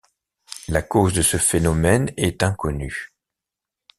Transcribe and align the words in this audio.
La 0.67 0.81
cause 0.81 1.13
de 1.13 1.21
ce 1.21 1.37
phénomène 1.37 2.11
est 2.17 2.41
inconnue. 2.41 3.13